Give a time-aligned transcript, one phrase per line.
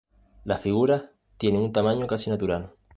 [0.45, 2.71] Las figuras tienen un tamaño casi natural.